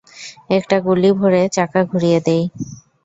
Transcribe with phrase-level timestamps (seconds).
[0.49, 2.43] একটা গুলি ভরে চাকা ঘুরিয়ে দেই।